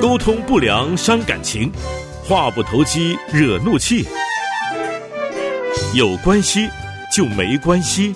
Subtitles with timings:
[0.00, 1.72] 沟通不良伤感情，
[2.24, 4.04] 话不投机惹怒气。
[5.94, 6.68] 有关系
[7.14, 8.14] 就没关系。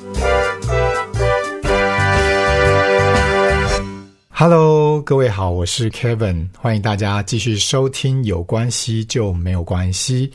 [4.29, 10.29] Hello，各位好，我是 Kevin，欢迎大家继续收听《有关系就没有关系》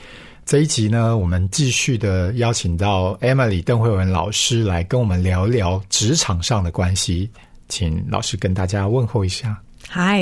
[0.45, 7.29] 这一集呢，我们继续的邀请到 Emily 邓慧文老师来跟我们聊聊职场上的关系，
[7.71, 9.57] 请老师跟大家问候一下。
[9.87, 10.21] 嗨，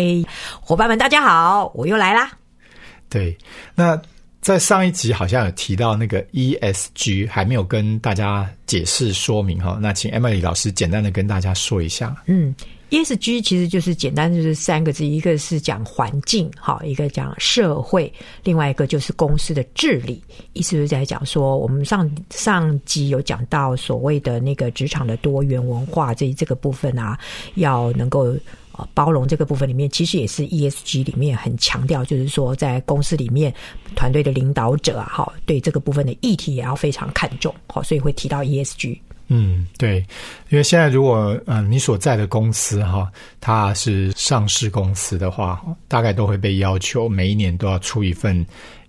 [0.62, 2.32] 伙伴们，大家好，我又来啦。
[3.10, 3.36] 对，
[3.74, 4.00] 那
[4.40, 12.16] 在上一集好像有提到那个 ESG，还没有跟大家解释说明哈，那请 Emily 老师简单的跟大家说一下。
[12.28, 12.54] 嗯。
[12.90, 18.12] ESG 其实就是简单，就是三个字，一个是讲环境，好，一个讲社会，
[18.44, 20.24] 另外一个就是公司的治理。
[20.54, 27.18] 意思就是在讲说，我们上上集有讲到所谓的那个职场的多元文化这这个部分啊，
[27.56, 28.36] 要能够
[28.72, 33.54] 呃包容这个部分里面，其实也是 ESG 里面很强调，就是说在公司里面
[33.96, 39.00] 团队的领导者啊，哈，对这个部分的议题也要非常看重，好，所以会提到 ESG。
[39.32, 39.98] 嗯，对，
[40.50, 43.08] 因为现在如果嗯、呃、你所在的公司哈，
[43.40, 48.44] 它是上市公司的话，大概都会被要求每一年都要出一份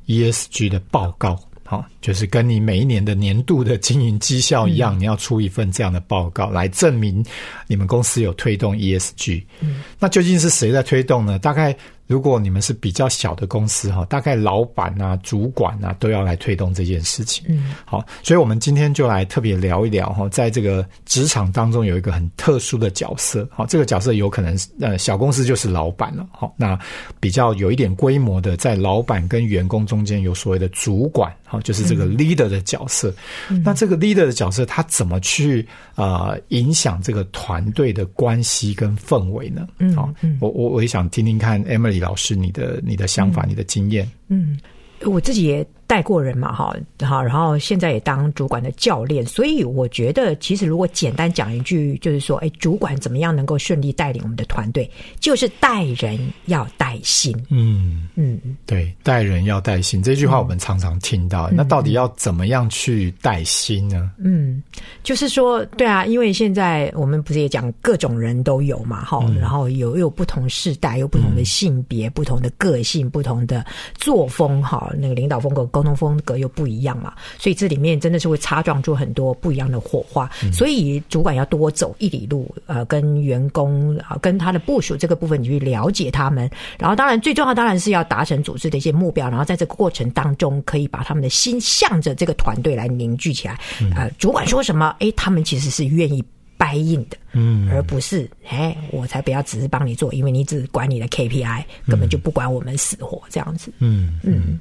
[0.06, 7.22] ESG 的报告，好，就是跟你每一年的年度的经营绩效一样，嗯、你要出一份这样的报告来证明
[7.66, 9.44] 你们公司有推动 ESG。
[9.61, 11.38] 嗯，那究竟是谁在推动呢？
[11.38, 11.77] 大概。
[12.11, 17.44] 如果你们是比较小的公司哈，大概老板啊、主管啊都要来推动这件事情。
[17.48, 23.48] 嗯，好，所以我们今天就来特别聊一聊哈，在这个职场当中有一个很特殊的角色。
[23.52, 26.27] 好，这个角色有可能呃小公司就是老板了。
[26.33, 26.77] 好，那
[27.20, 33.14] 比较有一点规模的，在老板跟员工中间有所谓的主管，好，就是这个 leader 的角色。
[33.50, 35.64] 嗯、那这个 leader 的角色，他怎么去
[35.95, 39.69] 呃影响这个团队的关系跟氛围呢？
[39.78, 41.99] 嗯，好，我我我也想听听看 Emily。
[42.00, 44.58] 老师，你的你的想法，嗯、你的经验，嗯，
[45.04, 46.73] 我自己也带过人嘛，哈，
[47.05, 64.12] 好，然后现在也当主管的教练，所以我觉得，其实如果简单讲一句，就是说，哎，主管怎么样能够顺利带领我们的团队，就是带人要带心，嗯嗯，对，带人要带心这句话我们常常听到，嗯、那到底要怎么样去带心呢？
[64.18, 64.62] 嗯，
[65.02, 75.68] 就是说，对啊，因为现在我们不是也讲各种人都有嘛，哈、嗯，然后有有不同世代，有不同的性别、嗯、不同的个性、不同的作风，哈，那个领导风格。
[75.80, 80.30] 沟通风格又不一样嘛，所以这里面真的是会擦撞出很多不一样的火花。
[80.45, 86.51] 嗯、所以主管要多走一里路，呃，跟员工啊，跟他的部署这个部分，你去了解他们。
[86.79, 93.58] 然后，当然最重要当然是要达成组织的一些目标，然后在这个过程当中，可以把他们的心向着这个团队来凝聚起来。
[93.80, 96.23] 嗯、呃，主管说什么，哎，他们其实是愿意
[96.58, 97.17] 掰硬的。
[97.33, 103.73] 嗯，而不是哎，我才不要只是帮你做，因为你只管你的 KPI，根本就不管我们死活这样子。
[103.79, 104.58] 嗯嗯，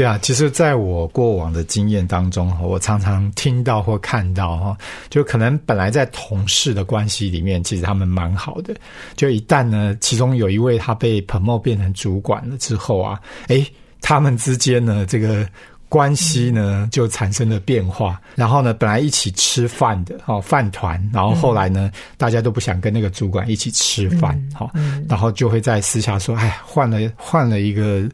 [0.00, 4.74] 对啊，其实，在我过往的经验当中，我常常听到或看到哈，
[5.10, 8.74] 就可能本来在同事的关系里面，其实他们蛮好的，
[9.14, 13.62] 就一旦呢，其中有一位他被 promote 变成主管了之后啊，哎，
[14.00, 15.46] 他们之间呢，这个。
[15.90, 28.08] 关系呢就产生了变化，然后呢，本来一起吃饭的哦饭团，然后后来呢，大家都不想跟那个主管一起吃饭，好、嗯，然后就会在私下说，哎，换了换了一个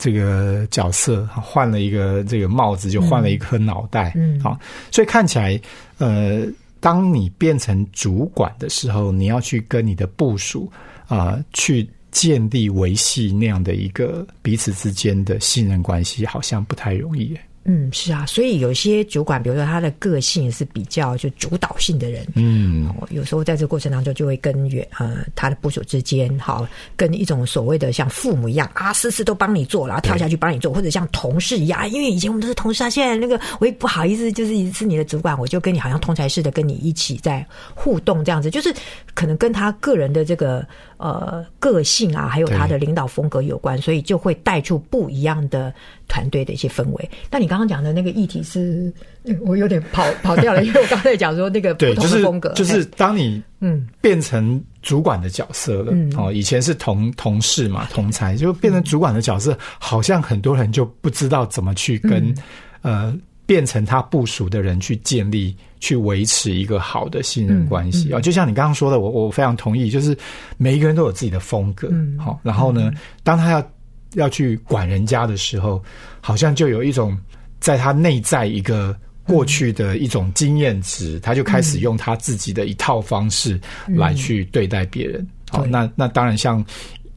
[0.00, 4.58] 这个角色，换了一个这个帽子，就换了一颗脑袋，嗯，好，
[4.90, 5.60] 所以看起来，
[5.98, 6.44] 呃，
[6.80, 10.68] 当你变成主管的时候，你要去跟你的部属
[11.06, 11.88] 啊、呃、去。
[12.12, 17.40] 建立维系那样的一个彼此之间的信任关系，好像不太容易耶。
[17.64, 26.66] 嗯，是啊，所以有些主管，比如说他的个性是比较就主导性的人，嗯，哦、有时候在这个过程当中就会跟原呃他的部署之间，好
[26.96, 38.74] 跟一种所谓的像父母一样啊，事事都帮你做，然后跳下去帮你做，或者像同事一样，因为以前我们都是同事啊，现在那个我也不好意思，就是是你的主管，我就跟你好像同才似的跟你一起在互动这样子，就是
[39.12, 40.66] 可能跟他个人的这个
[41.00, 45.72] 呃个性啊，还有他的领导风格有关，所以就会带出不一样的
[46.06, 47.10] 团队的一些氛围。
[47.30, 48.92] 那你刚刚讲的那个议题是，
[49.40, 53.88] 我有点跑跑掉了，因为我刚才讲说那个不同的风格，就是、就是当你嗯。
[54.02, 62.34] 变成主管的角色了，嗯、哦，以前是同同事嘛，同才，就变成主管的角色，好像很多人就不知道怎么去跟、
[62.82, 63.18] 嗯、呃
[63.50, 68.22] 变成他部署的人去建立、去维持一个好的信任关系啊、嗯嗯。
[68.22, 70.16] 就像你刚刚说的，我我非常同意，就是
[70.56, 72.92] 每一个人都有自己的风格，嗯，好，然后呢，
[73.24, 73.70] 当他要
[74.14, 75.82] 要去管人家的时候，
[76.20, 77.18] 好像就有一种。
[77.58, 85.26] 在他内在一个过去的一种经验值，他就开始用他自己的一套方式来去对待别人。
[85.50, 86.64] 好，对那那当然像。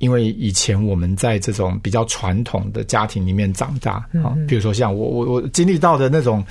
[0.04, 6.44] 因为以前我们在这种比较传统的家庭里面长大啊，比如说像我我我经历到的那种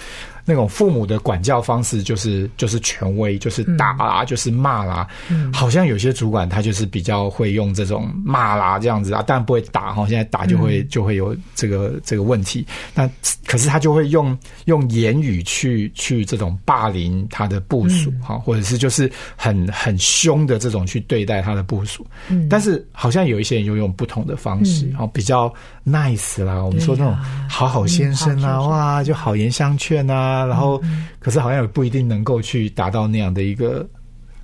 [0.44, 5.06] 那种父母的管教方式，就是就是权威，就是打啦，就是骂啦。
[5.52, 10.06] 好像有些主管他就是比较会用这种骂啦这样子啊，但不会打哈。
[10.08, 12.66] 现在打就会就会有这个这个问题。
[12.94, 13.08] 那
[13.46, 14.36] 可是他就会用
[14.66, 22.06] 用言语去去这种霸凌他的部署哈，或者是就是很很凶的这种去对待他的部署。
[22.28, 25.52] 嗯，但是好像有一些人又用不同的方式，哦，比较
[25.84, 27.14] nice 啦，我们说那种
[27.48, 30.82] 好好先生啊，哇，就好言相劝啊，然后
[31.18, 33.88] 可是好像也不一定能够去达到那样的一个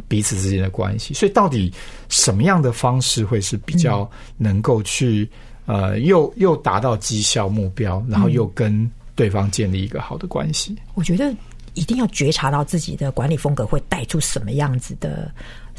[0.06, 1.14] 彼此之间的关系。
[1.14, 1.72] 所以到底
[2.08, 5.28] 什么样的方式会是比较能够去
[5.66, 10.76] 呃又又达到绩效目标，然后又跟对方建立一个好的关系？
[10.94, 11.34] 我觉得
[11.74, 15.32] 一定要觉察到自己的管理风格会带出什么样子的。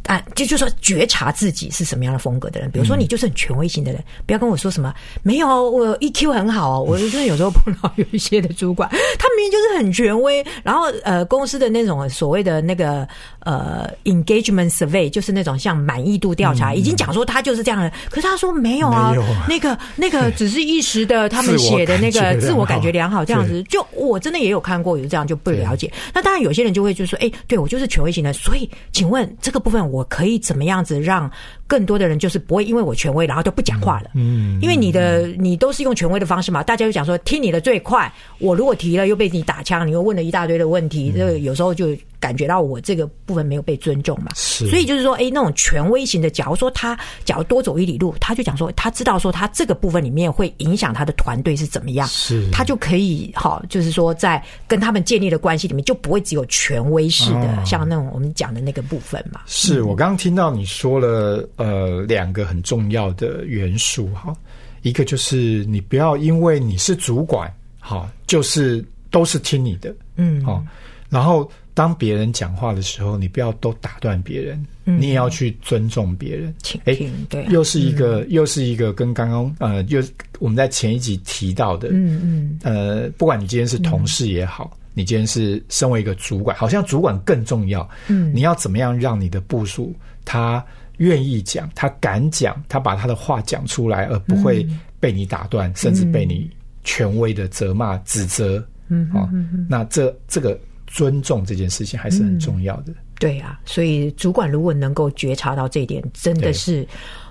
[0.05, 13.07] 啊，就就说觉察自己是什么样的风格的人，比如说你就是很权威型的人，不要跟我说什么没有我 EQ 很好哦， 我真的有时候碰到有一些的主管，他明明就是很权威，然后呃公司的那种所谓的那个
[13.41, 19.13] 呃 engagement survey，就是那种像满意度调查，已经讲说他就是这样的，可是他说没有啊，
[19.47, 29.99] 那个那个 只是一时的，他们写的那个自我感觉良好这样子，就我真的也有看过有这样就不了解，那当然有些人就会就说，哎，对我就是权威型的，所以请问这个部分我。
[29.99, 31.29] 我可以怎么样子让
[31.67, 34.11] 更多的人就是不会因为我权威，然后就不讲话了？
[34.15, 38.09] 嗯，因为你的你都是用权威的方式嘛，大家就讲说听你的最快。
[38.37, 41.87] 我如果提了又被你打枪，你又问了一大堆的问题，这有时候就
[42.19, 44.31] 感觉到我这个部分没有被尊重嘛。
[44.35, 59.41] 是，所以就是说，哎，那种权威型的，假如说他假如多走一里路，他就讲说他知道说他这个部分里面会影响他的团队是怎么样，是，他就可以好，就是说在跟他们建立的关系里面就不会只有权威式的，像那种我们讲的那个部分嘛。
[59.45, 64.33] 是我刚刚听到你说了呃两个很重要的元素哈，
[64.81, 70.63] 一个就是你不要因为你是主管好，就是都是听你的，嗯，好，
[71.09, 71.49] 然后
[71.79, 76.53] 当别人讲话的时候，你不要都打断别人，你也要去尊重别人。
[76.83, 76.93] 哎，
[77.29, 80.03] 对，又是一个又是一个跟刚刚呃，又
[80.39, 84.77] 我们在前一集提到的，嗯嗯，呃，不管你今天是同事也好。
[84.93, 87.89] 你今天是身为一个主管，好像主管更重要。
[88.09, 89.95] 嗯，你要怎么样让你的部属
[90.25, 90.61] 他
[90.97, 94.67] 愿意讲，他敢讲，他把他的话讲出来，而不会
[94.99, 96.49] 被你打断，甚至被你
[96.83, 98.61] 权威的责骂、指责。
[98.89, 99.29] 嗯，啊，
[99.69, 102.93] 那这这个尊重这件事情还是很重要的。
[103.17, 106.85] 对啊，所以主管如果能够觉察到这一点，真的是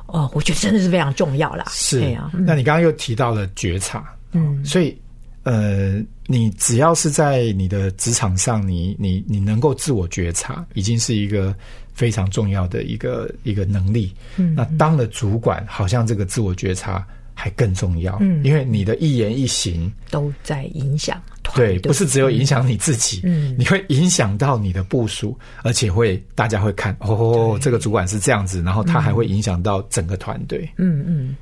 [0.07, 1.67] 哦，我觉得真的是非常重要啦。
[1.69, 4.97] 是啊，那你刚刚又提到了觉察，嗯，所以。
[5.45, 11.55] 呃，你只要是在你的职场上，你你你能够自我觉察，已经是一个
[11.95, 14.13] 非常重要的一个一个能力。
[14.37, 18.19] 嗯，那当了主管，好像这个自我觉察还更重要。
[18.21, 21.23] 嗯，因为你的一言一行都在影响。
[21.55, 30.69] 对，不是只有影响你自己，嗯，你会影响到你的部署，而且会大家会看哦，这个主管是这样子，然后他还会影响到整个团队。
[30.77, 31.37] 嗯嗯。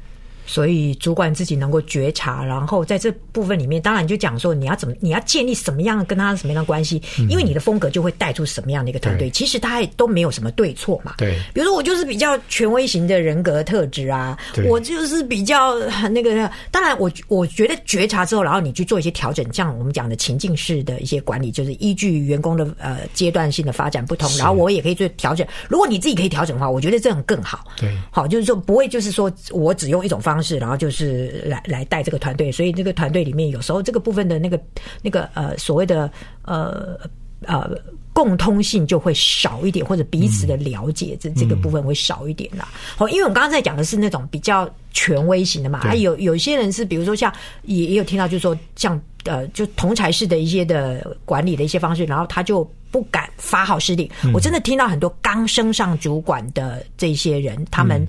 [0.46, 9.28] 所以主管自己能够觉察，然后在这部分里面，当然就讲说你要怎么，你要建立什么样跟他什么样的关系，因为你的风格就会带出什么样的一个团队。
[9.28, 11.14] 其实他也都没有什么对错嘛。
[11.18, 14.38] 对，比如说我就是比较权威型的人格特质啊，
[14.68, 15.74] 我就是比较
[16.10, 16.48] 那个。
[16.70, 25.44] 当然，我我觉得觉察之后，然后你去做一些调整，像我们讲的情境式的一些管理，就是依据员工的呃阶段性的发展不同，然后我也可以做调整。
[25.68, 27.64] 如果你自己可以调整的话，我觉得这样更好。
[27.76, 30.35] 对，好，就是说不会就是说我只用一种方。
[30.36, 34.60] 方式，然后就是来来带这个团队，所以这个团队里面有时候这个部分的那个
[35.00, 36.10] 那个呃所谓的
[36.42, 36.98] 呃
[37.46, 37.70] 呃
[38.12, 42.68] 共通性就会少一点，或者彼此的了解这这个部分会少一点啦。
[42.96, 54.10] 好，因为我们刚刚在讲的是那种比较权威型的嘛，还有有些人是比如说像也也有听到，就是说像呃就同才式的一些的管理的一些方式，然后他就不敢发号施令。
[54.34, 58.06] 我真的听到很多刚升上主管的这些人，他们。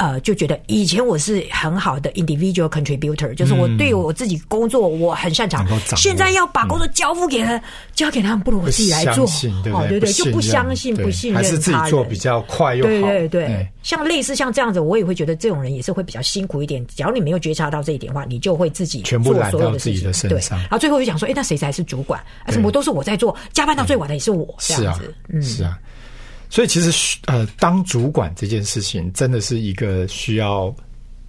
[0.00, 9.26] 呃，就觉得以前我是很好的 individual contributor，就是我对我自己工作我很擅长，现在要把工作交付给他，交给他们，不如我自己来做，
[9.74, 12.88] 哦，对对，就不相信、不信任，还是自己做比较快又好。
[12.88, 16.82] 对对对，像类似像这样子，我也会觉得这种人也是会比较辛苦一点。
[16.86, 22.18] 只要你没有觉察到这一点的话，你就会自己全部所有的自己的身上，然后最后就想说，哎，那谁才是主管？
[22.48, 25.78] 什么都是我在做，加班到最晚的也是我，这样子，嗯，是啊。
[26.50, 30.74] 所以其实，呃，当主管这件事情真的是一个需要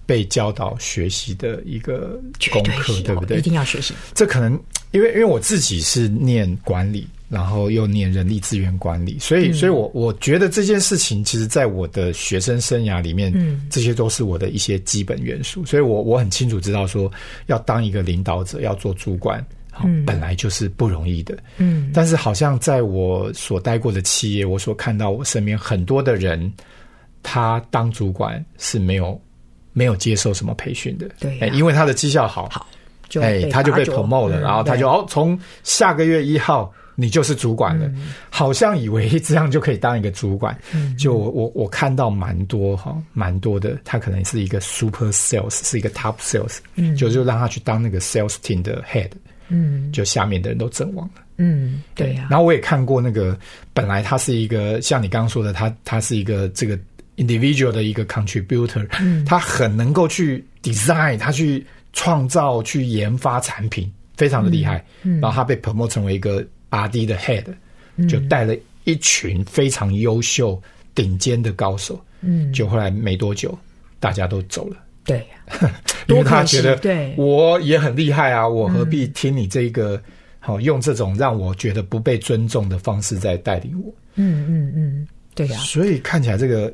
[0.04, 2.20] 被教导学习的一个
[2.52, 3.38] 功课，对不对？
[3.38, 3.94] 一定要学习。
[4.12, 4.52] 这可能
[4.90, 7.06] 因为因为我自己是念管理。
[7.32, 15.64] 然后又念人力资源管理，所以，所以我我觉得这件事情，其实在我的学生生涯里面，嗯，这些都是我的一些基本元素。
[15.64, 17.10] 所以我我很清楚知道说，
[17.46, 19.42] 要当一个领导者，要做主管，
[19.82, 21.90] 嗯，本来就是不容易的，嗯。
[21.94, 26.52] 但是好像在我所待过的企业，我所看到我身边很多的人，
[27.22, 29.20] 他当主管是没有
[29.72, 32.66] 没有接受什么培训的，对，因为他的绩效好，好，
[33.20, 36.72] 哎，他就被 promote 了，然后他就哦，从下个月一号。
[36.94, 37.90] 你就是主管了，
[38.28, 40.56] 好像以为这样就可以当一个主管。
[40.74, 46.58] 嗯就我我看到蛮多哈，蛮多的，他可能是一个 super sales，是一个 top sales，
[46.94, 49.08] 就就让他去当那个 sales team 的 head，
[49.52, 51.22] 嗯，就下面的人都阵亡了。
[51.36, 52.26] 嗯，对呀。
[52.30, 53.38] 然后我也看过那个，
[53.72, 56.78] 本来他是一个像你刚刚说的，他他是一个这个
[57.16, 58.86] individual 的一个 contributor，
[59.24, 64.84] 他很能够去 design，他去创造、去研发产品，非常的厉害。
[65.02, 66.44] 嗯然后他被 promote 成为一个。
[66.74, 67.44] RD 的 head
[68.08, 70.58] 就带了一群非常优秀、
[70.94, 73.54] 顶尖的高手，嗯，就后来没多久，
[74.00, 74.76] 大家都走了。
[75.04, 75.26] 对，
[76.08, 80.00] 因为他觉得，对，我也很厉害啊，我何必听你这个
[80.38, 83.92] 好用这种让我觉得不被尊重的方式在带领我？
[84.14, 85.58] 嗯嗯嗯，对呀。
[85.58, 86.72] 所以看起来这个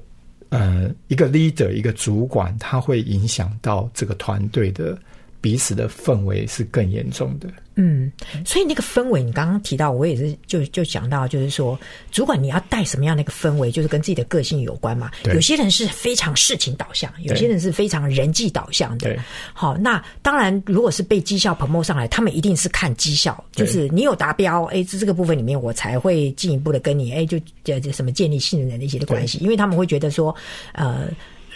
[0.51, 4.99] 呃，一个 leader，一个主管，他会影响到这个团队的
[5.40, 7.49] 彼此的氛围是更严重的。
[7.80, 8.11] 嗯，
[8.45, 11.78] 所以那个氛围，你刚刚提到，我也是就就讲到，就是说，
[12.11, 15.12] 主管你要带什么样的一个氛围，就是跟自己的个性有关嘛。
[15.26, 19.16] 有些人是非常事情导向，有些人是非常人际导向的。
[19.52, 30.35] 好，那当然，如果是被绩效 promote 上来，他们一定是看绩效，就是你有达标，哎，这这个部分里面，我才会进一步的跟你，哎，就这什么建立信任的一些的关系，因为他们会觉得说，
[30.73, 31.09] 呃。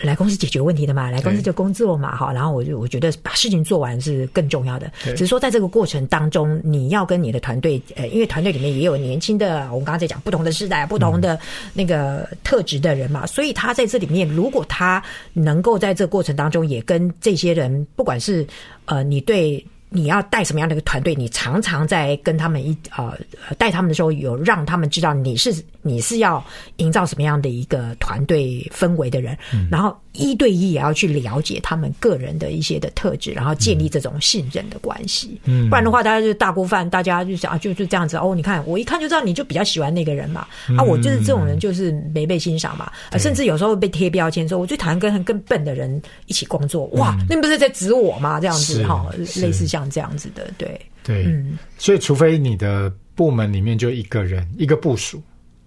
[0.02, 2.32] 来公司解决问题的嘛，来公司就工作嘛，哈。
[2.32, 4.90] 然后我就我觉得把事情做完是更重要的。
[5.02, 11.38] 只是说在这个过程当中，你要跟你的团队，呃，因为团队里面也有年轻的，我们刚刚在讲不同的时代、不同的
[11.72, 18.46] 那个特质的人嘛，所以他在这里面，如果他能够在这个过程当中也跟这些人，不管是
[18.86, 19.64] 呃，你对。
[19.94, 21.14] 你要带什么样的一个团队？
[21.14, 23.12] 你常常在跟他们一呃
[23.58, 26.42] 带他们的时候，有让他们知道你是你是要
[26.76, 29.36] 营造什么样的一个团队氛围的人，
[29.70, 29.96] 然后。
[30.14, 35.40] 一对一也要去了解他们个人的一些的特质，然后建立这种信任的关系。
[35.44, 38.34] 嗯，不然的话，大家就大锅饭，大家就想啊，就就这样子哦。
[38.36, 40.46] 你看，我一看就知道你就比较喜欢那个人嘛。
[40.76, 42.92] 啊，我就是这种人，就是没被欣赏嘛。
[43.10, 46.84] 啊，甚至有时候被贴标签，说我最讨厌跟更笨的人一起工作。
[46.88, 48.38] 哇，那不是在指我吗？
[48.38, 49.10] 这样子哈，
[49.40, 51.24] 类似像这样子的，对对。
[51.24, 55.22] 嗯，所以除非你的部门里面就一个人一个部署，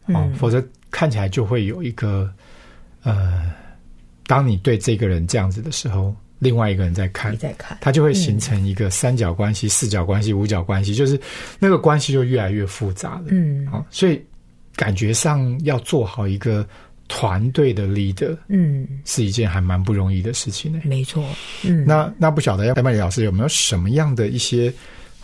[0.07, 2.31] 哦，否则看起来就会有一个
[3.03, 3.51] 呃。
[4.27, 11.19] 当你对这个人这样子的时候，另外一个人在看，在看，他就会形成一个三角关系、四角关系、五角关系，就是
[11.59, 13.25] 那个关系就越来越复杂了。
[13.27, 14.19] 嗯，好，所以
[14.75, 16.67] 感觉上要做好一个
[17.07, 20.81] 团队的 leader，嗯，是一件还蛮不容易的事情呢。
[20.85, 21.23] 没错，
[21.63, 24.73] 嗯，那那不晓得戴曼里老师有没有什么样的一些？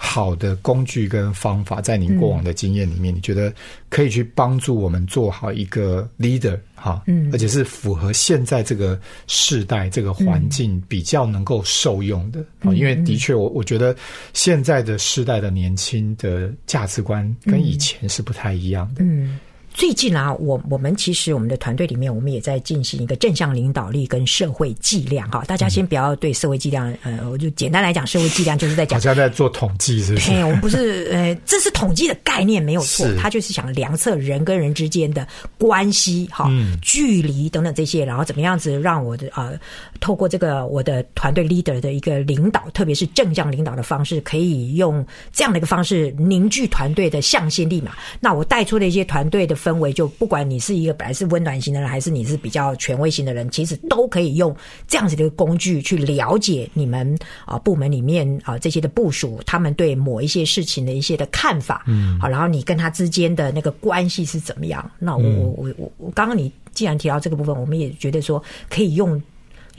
[0.04, 3.54] 好的工具跟方法，在您过往的经验里面，你觉得
[3.88, 13.96] 可以去帮助我们做好一个 leader 哈，嗯，而且是符合现在这个世代这个环境比较能够受用的啊，因为的确，我我觉得
[14.34, 19.40] 现在的世代的年轻的价值观跟以前是不太一样的，嗯。
[19.74, 25.44] 最近啊，我我们其实我们的团队里面，我们也在进行一个正向领导力跟社会计量哈。
[25.48, 30.32] 大家先不要对社会计量，呃，我就简单来讲，社会计量就是在讲，好像在做统计，是不是？
[30.34, 35.26] 哎，我们不是，呃，这是统计的概念没有错，它就是想量测人跟人之间的
[35.58, 36.52] 关系哈，
[36.82, 39.58] 距离等等这些，然后怎么样子让我的呃，
[40.02, 47.94] 透过这个我的团队 leader 的一个领导，特别是正向领导的方式，可以用这样的一个方式凝聚团队的向心力嘛。
[48.20, 49.61] 那我带出的一些团队的。
[49.62, 54.56] 氛围就不管你是一个本来是温暖型的人，还是你是比较权威型的人，其实都可以用
[54.88, 64.90] 这样子的一个工具去了解你们啊部门里面啊这些的部署，他们对某一些事情的一些的看法，嗯，好，然后你跟他之间的那个关系是怎么样？
[64.98, 69.22] 那我我我我我刚刚你既然提到这个部分，我们也觉得说可以用。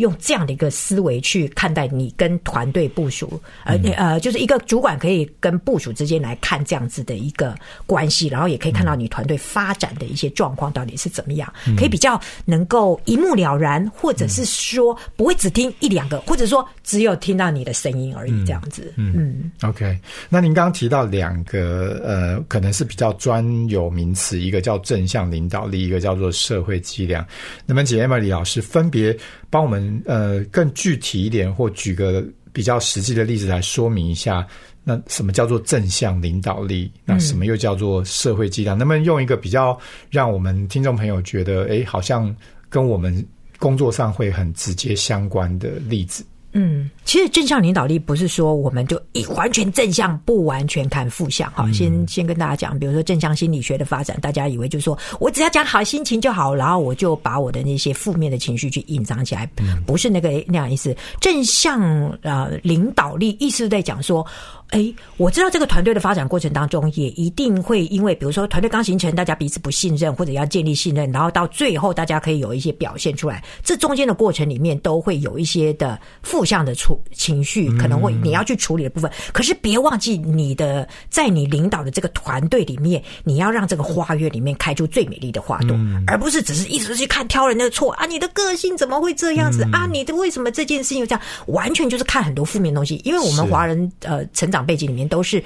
[0.02, 7.54] 用这样的一个思维去看待你跟团队部署，呃呃，就是一个主管可以跟部署之间来看这样子的一个
[7.86, 18.92] 关系，然后也可以看到你团队发展的一些状况到底是怎么样，可以比较能够一目了然，或者是说不会只听一两个，或者说只有听到你的声音而已，这样子。
[18.96, 19.96] 嗯，OK。
[20.28, 27.24] 那您刚刚提到两个呃，可能是比较专有名词，一个叫正向领导力，一个叫做社会伎俩。
[27.64, 29.16] 那么，姐 Emily 老师分别。
[29.52, 34.46] 帮我们呃更具体一点，或举个比较实际的例子来说明一下，
[34.82, 36.90] 那什么叫做正向领导力？
[37.04, 38.78] 那什么又叫做社会计量？
[38.78, 39.78] 能不能用一个比较
[40.08, 42.34] 让我们听众朋友觉得，哎，好像
[42.70, 43.14] 跟我们
[43.58, 46.24] 工作上会很直接相关的例子？
[46.52, 51.50] 嗯，其实正向领导力不是说我们就一完全正向，不完全看负向。
[51.52, 59.48] 哈，先先跟大家讲，比如说正向心理学的发展，大家以为就是说我只要讲好心情就好，然后我就把我的那些负面的情绪去隐藏起来，
[59.86, 60.94] 不是那个那样意思。
[61.20, 61.80] 正向
[62.22, 64.26] 呃领导力意思在讲说。
[64.72, 73.44] 哎，我知道这个团队的发展过程当中，也一定会因为，比如说团队刚形成，大家彼此不信任，或者要建立信任，然后到最后大家可以有一些表现出来。
[73.62, 79.12] 这中间的过程里面，都会有一些的负向的处情绪，可能会你要去处理的部分。
[79.30, 85.76] 可是别忘记，你的在你领导的这个团队里面，你要让这个花园里面开出最美丽的花朵，
[86.06, 88.06] 而不是只是一直去看挑人的错啊！
[88.06, 89.86] 你的个性怎么会这样子啊？
[89.92, 91.20] 你的为什么这件事情这样？
[91.48, 94.61] 完全就是看很多负面东西，因为我们华人呃成长。
[94.66, 95.42] 背景里面都是。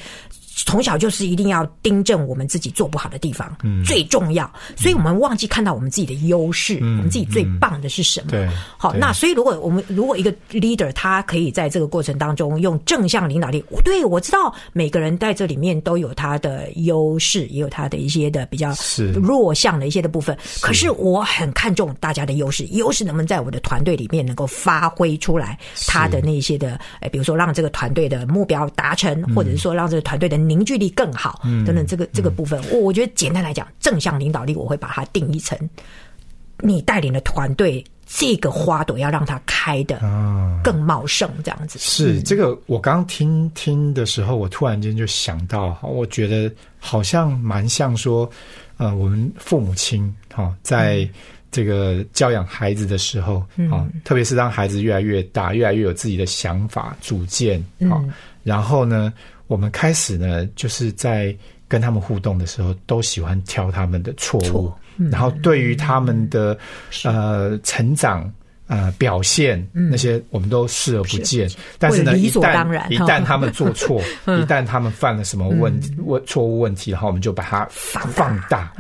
[0.64, 4.50] 从小就是一定要盯正我们自己做不好的地方，嗯最重要。
[4.74, 8.30] 所以我们忘记看到我们自己的优势，我们自己最棒的是什么？
[8.78, 18.74] 好，那所以如果我们如果一个 leader 他可以在这个过程当中用正向领导力，对我知道每个人在这里面都有他的优势，也有他的一些的比较
[19.14, 20.34] 弱项的一些的部分。
[20.62, 25.58] 可是我很看重大家的优势，优势能不能在我的团队里面能够发挥出来？
[25.86, 30.45] 他的那些的，哎，比如说让这个团队的目标达成，或者是说让这个团队的。
[30.48, 35.58] 凝聚力更好，等等，这个这个部分，我我觉得简单来讲，正向领导力，我会把它定义成
[36.60, 39.98] 你带领的团队，这个花朵要让它开的
[40.64, 41.78] 更茂盛，这样子。
[41.78, 48.28] 是这个，我刚听听的时候，我突然间就想到，我觉得好像蛮像说，
[48.78, 51.06] 呃，我们父母亲哈，在
[51.50, 58.02] 这个教养孩子的时候啊，特别是当孩子越来越大，越来越有自己的想法、主见啊，
[58.42, 59.12] 然后呢。
[59.48, 61.34] 我们开始呢，就是在
[61.68, 64.72] 跟他们互动的时候，都喜欢挑他们的错误，
[65.10, 66.58] 然后对于他们的
[67.04, 68.32] 呃成长
[68.66, 71.48] 呃表现那些，我们都视而不见。
[71.78, 78.72] 但是呢，一旦一旦他们做错， 一旦他们犯了什么问问错误问题，然后我们就把它放大，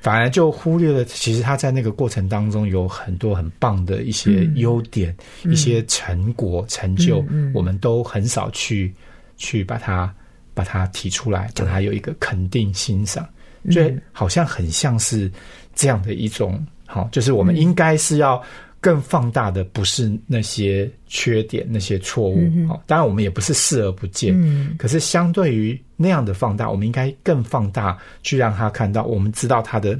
[0.00, 8.94] 反而就忽略了其实他在那个过程当中有很多很棒的一些优点、一些成果成就，我们都很少去。
[9.42, 10.14] 去把它
[10.60, 13.26] 把它提出来，把它有一个肯定欣赏，
[13.70, 15.32] 所以好像很像是
[15.74, 18.42] 这样的一种好，就是我们应该是要
[18.78, 22.46] 更放大的，不是那些缺点、那些错误。
[22.68, 24.36] 好，当然我们也不是视而不见，
[24.76, 29.98] 可是相对于那样的放大，我们应该更放大，去让他看到，我们知道他的。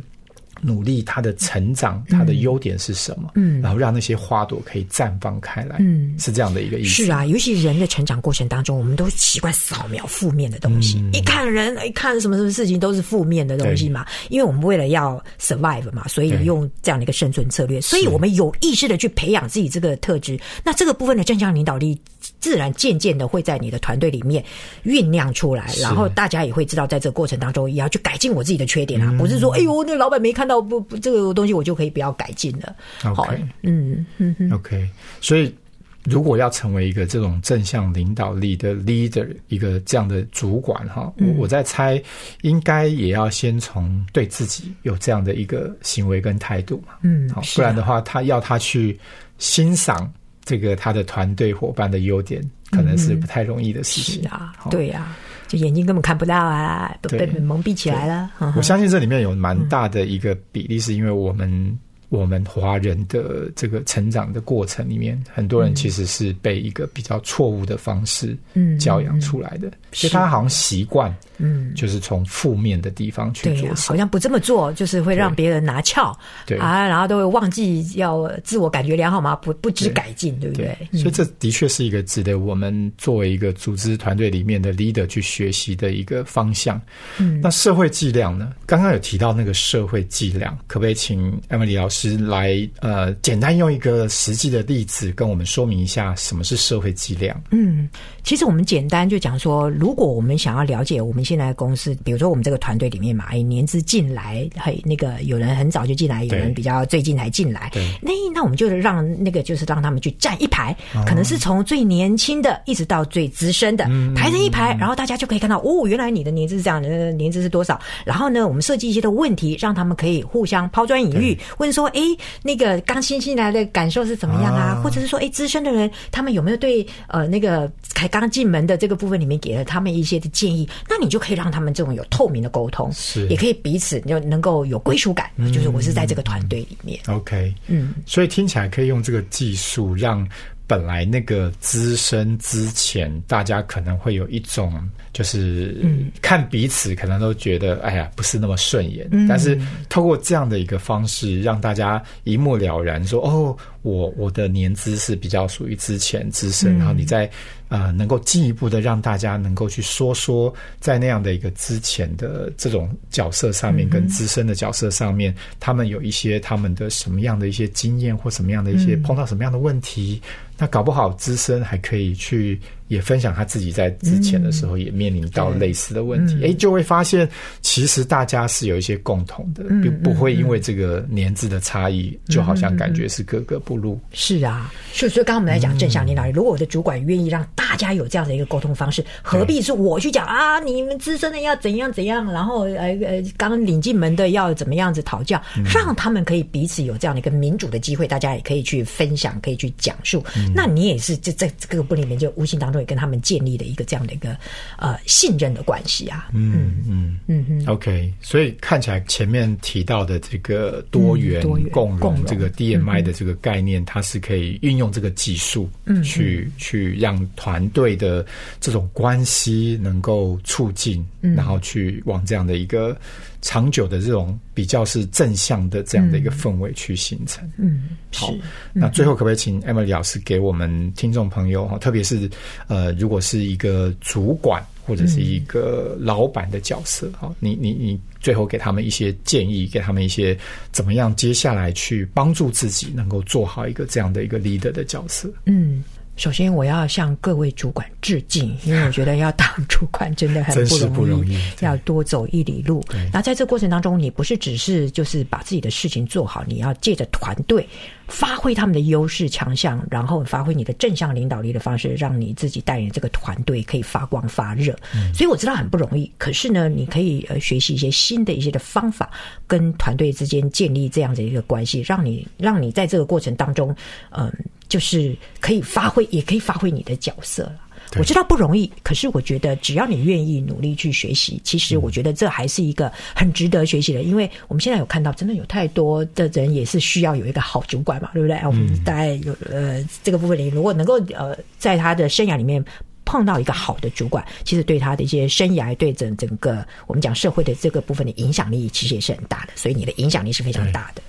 [0.60, 3.30] 努力，他的成长，他的优点是什么？
[3.34, 5.76] 嗯，然后让那些花朵可以绽放开来。
[5.80, 7.04] 嗯，是这样的一个意思。
[7.04, 11.02] 是啊，尤其人的成长过程当中，我们都习惯扫描负面的东西。
[11.12, 14.06] 一看人，一看什么什么事情都是负面的东西嘛。
[14.28, 17.80] 因为我们为了要 survive 嘛，所以用这样的一个生存策略。
[17.80, 20.38] 所以我们有意识的去培养自己这个特质。
[20.64, 22.00] 那这个部分的正向领导力，
[22.38, 24.44] 自然渐渐的会在你的团队里面
[24.84, 25.72] 酝酿出来。
[25.80, 29.10] 然后大家也会知道，在这个过程当中，也要去改进我自己的缺点啊。
[29.18, 30.50] 不是说，哎呦，那老板没看。
[30.50, 32.74] 到不不这个东西我就可以不要改进了。
[33.04, 34.04] OK，嗯
[34.52, 34.90] ，OK，
[35.20, 35.54] 所以
[36.02, 42.02] 如果要成为一个这种正向领导力的 leader，一个这样的主管哈，我我在猜，
[42.42, 46.94] 应该也要先从对自己有这样的一个行为跟态度嘛。
[47.02, 48.98] 嗯，好，不然的话，他要他去
[49.38, 50.12] 欣赏
[50.50, 54.52] 这个他的团队伙伴的优点，可能是不太容易的事情啊。
[54.68, 55.16] 对呀。
[55.46, 58.30] 就眼睛根本看不到啊，都被蒙蔽起来了。
[58.56, 61.78] 我相信这里面有蛮大的一个比例，是因为我们。
[62.10, 68.36] 我们华人的这个成长的过程里面，很多人其实是被一个比较错误的方式
[68.80, 76.12] 教养出来的，所以他好像习惯，嗯，就是从负面的地方去做，好像不这么做就是会让别人拿翘，
[76.46, 80.76] 对啊，然后都会忘记要自我感觉良好嘛，不不知改进，对不对？
[80.98, 86.80] 所以这的确是一个值得我们作为一个组织团队里面的 leader 去学习的一个方向。
[87.18, 88.52] 嗯，那社会剂量呢？
[88.66, 91.99] 刚刚有提到那个社会剂量，可不可以请 Emily 老师？
[92.00, 97.38] 是来呃，简单用一个实际的例子跟我们说明一下什么是社会计量。
[97.50, 97.86] 嗯，
[98.22, 110.74] 其实我们简单就讲说，如果我们想要了解我们现在公司，比如说我们这个团队里面嘛，哎，年资进来，嘿，那个有人很早就进来，有人比较最近才进来，那那我们就让那个就是让他们去站一排，
[111.06, 113.84] 可能是从最年轻的一直到最资深的
[114.16, 117.78] 排成一排，然后大家就可以看到哦，原来你的年资是这样的，年资是多少？
[118.06, 121.89] 然后呢，我们设计一些的问题，让他们可以互相抛砖引玉，问说。
[121.90, 122.00] 哎，
[122.42, 124.80] 那个刚新进来的感受是怎么样啊？
[124.82, 130.68] 或者是说，哎，资深的人他们有没有对呃那个才刚进门的这个部分里面给了他们一些的建议？
[130.88, 136.98] 那你就可以让他们这种有透明的沟通，是也可以彼此就能够有归属感，就是我是在这个团队里面。
[137.06, 140.26] OK，嗯，所以听起来可以用这个技术让。
[140.66, 144.72] 本来那个资深之前，大家可能会有一种
[145.12, 145.84] 就是
[146.22, 157.28] 看彼此可能都觉得哎呀不是那么顺眼，但是透过这样的一个方式，让大家一目了然说哦，我我的年资是比较属于之前资深，然后你在
[157.68, 170.22] 呃能够进一步的让大家能够去说说在那样的一个之前的这种角色上面，跟资深的角色上面，他们有一些他们的什么样的一些经验或什么样的一些碰到什么样的问题。
[170.56, 177.26] 那搞不好资深还可以去也分享他自己在之前的时候也面临到类似的问题，哎、就会发现
[177.62, 183.96] 其实大家是有一些共同的，并不会因为这个年资的差异，就好像感觉是格格不入。
[184.12, 190.58] 是啊，所以所以刚刚我们来讲正向领导力，如果我的主管愿意让大家有这样的一个沟通方式，何必是我去讲啊？
[190.58, 195.40] 你们资深的要怎样怎样，然后呃呃，刚领进门的要怎么样子讨教，
[195.72, 200.24] 让他们可以彼此有这样的一个民主的机会，大家也可以去分享，可以去讲述。
[200.52, 204.36] 那你也是就在这个部里面，就无形当中也跟他们建立的一个这样的一个
[204.78, 206.28] 呃信任的关系啊。
[206.32, 207.18] 嗯嗯。
[207.26, 207.66] 嗯嗯。
[207.66, 212.24] OK，所以看起来前面提到的这个多元嗯共共融融。
[212.26, 218.24] 这个 DMI 的这个概念，它是可以运用这个技术，嗯去去让团队的
[218.60, 221.34] 这种关系能够促进，嗯。
[221.34, 222.96] 然后去往这样的一个
[223.42, 227.50] 长久的这种比较是正向的这样的一个氛围去形成。
[227.56, 228.34] 嗯，好，
[228.72, 232.28] 那最后可不可以请 Emily 老师给我们听众朋友哈，特别是
[232.68, 240.36] 呃，如果是一个主管或者是一个老板的角色哈，你你你最后给他们一些建议，给他们一些
[240.72, 245.32] 怎么样接下来去帮助自己能够做好一个这样的一个 leader 的角色。
[245.46, 245.82] 嗯，
[246.20, 252.84] 首先我要向各位主管致敬， 因为我觉得要当主管真的很不容易，不容易要多走一里路。
[253.10, 257.66] 那在这个过程当中，你不是只是就是把自己的事情做好，你要借着团队
[258.06, 264.76] 发挥他们的优势强项，然后发挥你的正向领导力的方式，让你自己带领这个团队可以发光发热。
[265.14, 269.10] 所以我知道很不容易，可是呢，你可以呃学习一些新的一些的方法，
[269.46, 273.74] 跟团队之间建立这样的一个关系，让你让你在这个过程当中，
[274.10, 274.30] 嗯、
[274.70, 277.56] 就是可以发挥，也可以发挥你的角色了。
[277.98, 284.02] 我知道不容易，可是我觉得只要你愿意努力去学习，其实我觉得这还是一个很值得学习的。
[284.02, 288.38] 因为我们现在有看到，真的有太多的人也是需要有一个好主管嘛，对不对？
[288.46, 292.64] 我们大概有呃这个部分里，如果能够呃在他的生涯里面。
[293.02, 299.52] 碰到一个好的主管，其实对他的一些生涯、对整整个我们讲社会的这个部分的影响力，其实也是很大的。
[299.56, 301.02] 所以你的影响力是非常大的。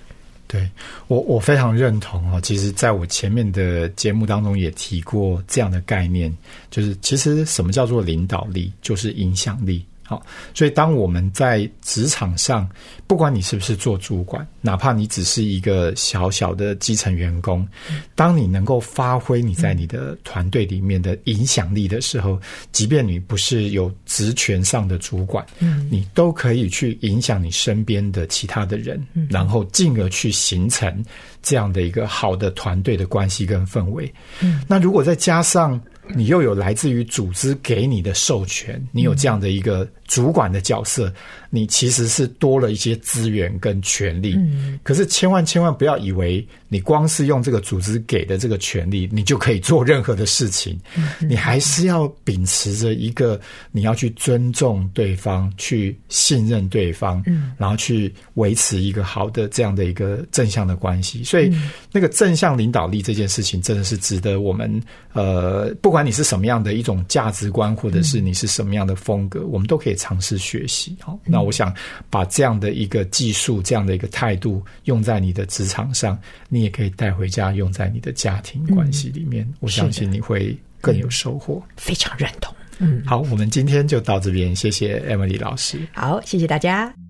[0.52, 0.70] 对
[1.08, 2.42] 我，我非常认同哦。
[2.42, 6.36] 其实，在我前面的节目当中也提过这样的概念，
[6.70, 9.86] 就是其实什么叫做领导力，就是影响力。
[10.12, 10.22] 好，
[10.54, 12.70] 所以当我们在职场上，
[13.08, 17.66] 不管你是不是做主管，哪怕你只是一个小小的基层员工，
[18.14, 22.38] 当你能够发挥你在你的团队里面的影响力的时候，
[22.74, 31.02] 即便你不是有职权上的主管，嗯，你都可以去影响你身边的其他的人，然后进而去形成
[31.42, 34.14] 这样的一个好的团队的关系跟氛围。
[34.42, 35.82] 嗯，那如果再加上
[36.16, 41.14] 你又有来自于组织给你的授权，你有这样的一个主管的角色，
[41.50, 44.36] 你其实是多了一些资源跟权利。
[44.36, 50.80] 嗯，可是千万千万不要以为你光是用这个组织给的这个权利，你就可以做任何的事情。
[51.20, 53.40] 你还是要秉持着一个
[53.72, 61.24] 你要去尊重对方，去信任对方，嗯，然后去维持一个好的这样的一个正向的关系。
[61.24, 61.52] 所以，
[61.92, 64.82] 那个正向领导力这件事情，真的是值得我们
[65.14, 70.96] 呃，不管你是什么样的一种价值观，或者是你是什么样的风格，我们都可以尝试学习。
[71.02, 71.74] 好，那我想
[72.10, 76.18] 把这样的一个技术、这样的一个态度用在你的职场上，
[76.50, 79.48] 你也可以带回家，用在你的家庭关系里面。
[79.60, 81.62] 我相信你会更有收获。
[81.76, 82.56] 非常认同。
[82.80, 85.80] 嗯，好，我们今天就到这边，谢谢 Emily 老师。
[85.94, 86.94] 好，谢谢大家。
[86.98, 87.01] 嗯